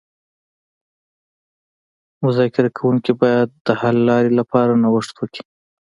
مذاکره 2.25 2.69
کوونکي 2.77 3.11
باید 3.21 3.49
د 3.65 3.67
حل 3.79 3.97
لارې 4.09 4.31
لپاره 4.39 4.79
نوښت 4.83 5.15
وکړي 5.17 5.41